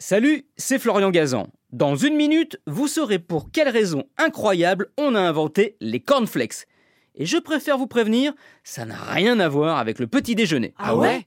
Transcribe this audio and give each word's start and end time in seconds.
Salut, 0.00 0.46
c'est 0.56 0.78
Florian 0.78 1.10
Gazan. 1.10 1.48
Dans 1.72 1.96
une 1.96 2.14
minute, 2.14 2.60
vous 2.68 2.86
saurez 2.86 3.18
pour 3.18 3.50
quelle 3.50 3.68
raison 3.68 4.04
incroyable 4.16 4.92
on 4.96 5.16
a 5.16 5.20
inventé 5.20 5.76
les 5.80 5.98
cornflakes. 5.98 6.68
Et 7.16 7.26
je 7.26 7.36
préfère 7.36 7.78
vous 7.78 7.88
prévenir, 7.88 8.32
ça 8.62 8.84
n'a 8.84 8.94
rien 8.94 9.40
à 9.40 9.48
voir 9.48 9.76
avec 9.78 9.98
le 9.98 10.06
petit 10.06 10.36
déjeuner. 10.36 10.72
Ah 10.78 10.94
ouais? 10.94 11.26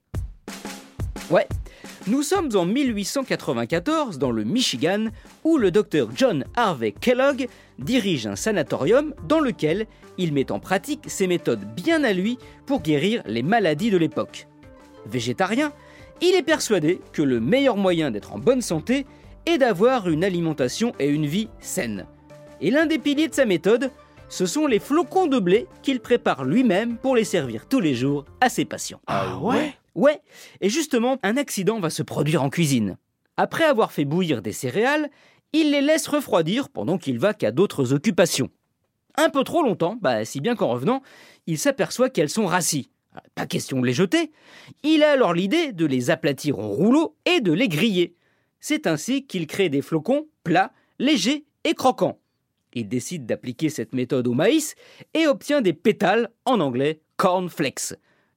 Ouais. 1.28 1.46
Nous 2.06 2.22
sommes 2.22 2.48
en 2.56 2.64
1894 2.64 4.18
dans 4.18 4.30
le 4.30 4.42
Michigan 4.42 5.08
où 5.44 5.58
le 5.58 5.70
docteur 5.70 6.08
John 6.16 6.46
Harvey 6.56 6.92
Kellogg 6.98 7.48
dirige 7.78 8.26
un 8.26 8.36
sanatorium 8.36 9.14
dans 9.28 9.40
lequel 9.40 9.86
il 10.16 10.32
met 10.32 10.50
en 10.50 10.60
pratique 10.60 11.10
ses 11.10 11.26
méthodes 11.26 11.66
bien 11.76 12.04
à 12.04 12.14
lui 12.14 12.38
pour 12.64 12.80
guérir 12.80 13.22
les 13.26 13.42
maladies 13.42 13.90
de 13.90 13.98
l'époque. 13.98 14.48
Végétarien, 15.04 15.74
il 16.22 16.34
est 16.36 16.42
persuadé 16.42 17.00
que 17.12 17.20
le 17.20 17.40
meilleur 17.40 17.76
moyen 17.76 18.10
d'être 18.10 18.32
en 18.32 18.38
bonne 18.38 18.62
santé 18.62 19.06
est 19.44 19.58
d'avoir 19.58 20.08
une 20.08 20.22
alimentation 20.22 20.92
et 21.00 21.08
une 21.08 21.26
vie 21.26 21.48
saine. 21.58 22.06
Et 22.60 22.70
l'un 22.70 22.86
des 22.86 22.98
piliers 22.98 23.26
de 23.26 23.34
sa 23.34 23.44
méthode, 23.44 23.90
ce 24.28 24.46
sont 24.46 24.68
les 24.68 24.78
flocons 24.78 25.26
de 25.26 25.40
blé 25.40 25.66
qu'il 25.82 26.00
prépare 26.00 26.44
lui-même 26.44 26.96
pour 26.96 27.16
les 27.16 27.24
servir 27.24 27.66
tous 27.66 27.80
les 27.80 27.94
jours 27.94 28.24
à 28.40 28.48
ses 28.48 28.64
patients. 28.64 29.00
Ah 29.08 29.36
ouais? 29.38 29.74
Ouais, 29.94 30.22
et 30.60 30.70
justement, 30.70 31.18
un 31.22 31.36
accident 31.36 31.80
va 31.80 31.90
se 31.90 32.02
produire 32.02 32.42
en 32.42 32.48
cuisine. 32.48 32.96
Après 33.36 33.64
avoir 33.64 33.92
fait 33.92 34.04
bouillir 34.04 34.40
des 34.40 34.52
céréales, 34.52 35.10
il 35.52 35.72
les 35.72 35.82
laisse 35.82 36.06
refroidir 36.06 36.68
pendant 36.70 36.98
qu'il 36.98 37.18
va 37.18 37.34
qu'à 37.34 37.50
d'autres 37.50 37.92
occupations. 37.92 38.48
Un 39.16 39.28
peu 39.28 39.44
trop 39.44 39.62
longtemps, 39.62 39.98
bah, 40.00 40.24
si 40.24 40.40
bien 40.40 40.54
qu'en 40.54 40.68
revenant, 40.68 41.02
il 41.46 41.58
s'aperçoit 41.58 42.08
qu'elles 42.08 42.30
sont 42.30 42.46
rassis. 42.46 42.90
Pas 43.34 43.46
question 43.46 43.80
de 43.80 43.86
les 43.86 43.92
jeter. 43.92 44.30
Il 44.82 45.02
a 45.02 45.10
alors 45.10 45.34
l'idée 45.34 45.72
de 45.72 45.86
les 45.86 46.10
aplatir 46.10 46.58
en 46.58 46.68
rouleaux 46.68 47.16
et 47.26 47.40
de 47.40 47.52
les 47.52 47.68
griller. 47.68 48.14
C'est 48.60 48.86
ainsi 48.86 49.26
qu'il 49.26 49.46
crée 49.46 49.68
des 49.68 49.82
flocons 49.82 50.28
plats, 50.44 50.72
légers 50.98 51.44
et 51.64 51.74
croquants. 51.74 52.18
Il 52.74 52.88
décide 52.88 53.26
d'appliquer 53.26 53.68
cette 53.68 53.92
méthode 53.92 54.28
au 54.28 54.32
maïs 54.32 54.74
et 55.14 55.26
obtient 55.26 55.60
des 55.60 55.74
pétales, 55.74 56.30
en 56.44 56.60
anglais 56.60 57.00
cornflakes. 57.16 57.94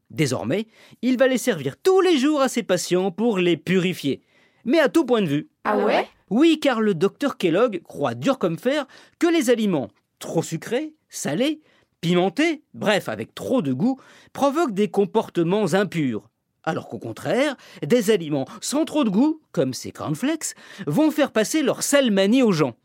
Désormais, 0.09 0.67
il 1.01 1.17
va 1.17 1.27
les 1.27 1.37
servir 1.37 1.77
tous 1.77 2.01
les 2.01 2.17
jours 2.17 2.41
à 2.41 2.49
ses 2.49 2.63
patients 2.63 3.11
pour 3.11 3.37
les 3.37 3.57
purifier. 3.57 4.21
Mais 4.65 4.79
à 4.79 4.89
tout 4.89 5.05
point 5.05 5.21
de 5.21 5.27
vue. 5.27 5.49
Ah 5.63 5.77
ouais? 5.77 6.07
Oui, 6.29 6.59
car 6.59 6.81
le 6.81 6.93
docteur 6.93 7.37
Kellogg 7.37 7.81
croit 7.83 8.15
dur 8.15 8.39
comme 8.39 8.57
fer 8.57 8.87
que 9.19 9.27
les 9.27 9.49
aliments 9.49 9.89
trop 10.19 10.43
sucrés, 10.43 10.93
salés, 11.09 11.61
pimentés, 12.01 12.63
bref, 12.73 13.09
avec 13.09 13.33
trop 13.35 13.61
de 13.61 13.73
goût, 13.73 13.99
provoquent 14.33 14.73
des 14.73 14.89
comportements 14.89 15.73
impurs. 15.73 16.29
Alors 16.63 16.87
qu'au 16.87 16.99
contraire, 16.99 17.55
des 17.85 18.09
aliments 18.09 18.47
sans 18.59 18.85
trop 18.85 19.03
de 19.03 19.09
goût, 19.09 19.41
comme 19.51 19.73
ces 19.73 19.91
cornflakes, 19.91 20.55
vont 20.87 21.11
faire 21.11 21.31
passer 21.31 21.61
leur 21.61 21.83
salmanie 21.83 22.41
aux 22.41 22.51
gens, 22.51 22.75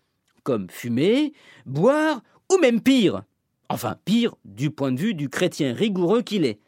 comme 0.43 0.69
fumer, 0.71 1.33
boire 1.65 2.23
ou 2.53 2.59
même 2.59 2.81
pire. 2.81 3.23
Enfin, 3.69 3.97
pire 4.05 4.35
du 4.45 4.71
point 4.71 4.93
de 4.93 5.01
vue 5.01 5.15
du 5.15 5.29
chrétien 5.29 5.73
rigoureux 5.73 6.23
qu'il 6.23 6.45
est. 6.45 6.61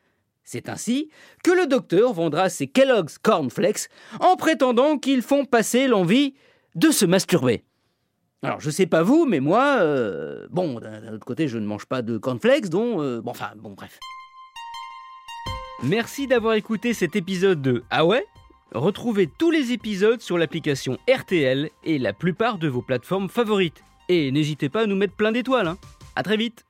C'est 0.44 0.68
ainsi 0.68 1.10
que 1.44 1.50
le 1.50 1.66
docteur 1.66 2.12
vendra 2.12 2.48
ses 2.48 2.66
Kellogg's 2.66 3.18
Cornflakes 3.18 3.88
en 4.20 4.36
prétendant 4.36 4.98
qu'ils 4.98 5.22
font 5.22 5.44
passer 5.44 5.86
l'envie 5.86 6.34
de 6.74 6.90
se 6.90 7.04
masturber. 7.04 7.64
Alors, 8.44 8.58
je 8.58 8.70
sais 8.70 8.86
pas 8.86 9.04
vous, 9.04 9.24
mais 9.24 9.38
moi, 9.38 9.76
euh, 9.80 10.48
bon, 10.50 10.80
d'un 10.80 11.12
autre 11.12 11.24
côté, 11.24 11.46
je 11.46 11.58
ne 11.58 11.66
mange 11.66 11.86
pas 11.86 12.02
de 12.02 12.18
cornflakes, 12.18 12.68
dont, 12.68 13.00
euh, 13.00 13.20
bon, 13.20 13.30
enfin, 13.30 13.50
bon, 13.56 13.70
bref. 13.70 14.00
Merci 15.84 16.26
d'avoir 16.26 16.54
écouté 16.54 16.92
cet 16.92 17.14
épisode 17.14 17.62
de 17.62 17.84
Ah 17.90 18.04
ouais? 18.04 18.26
Retrouvez 18.74 19.28
tous 19.28 19.52
les 19.52 19.70
épisodes 19.70 20.20
sur 20.20 20.38
l'application 20.38 20.98
RTL 21.08 21.70
et 21.84 21.98
la 21.98 22.12
plupart 22.12 22.58
de 22.58 22.66
vos 22.66 22.82
plateformes 22.82 23.28
favorites. 23.28 23.84
Et 24.08 24.32
n'hésitez 24.32 24.68
pas 24.68 24.82
à 24.82 24.86
nous 24.86 24.96
mettre 24.96 25.14
plein 25.14 25.30
d'étoiles. 25.30 25.68
Hein. 25.68 25.78
À 26.16 26.24
très 26.24 26.36
vite 26.36 26.64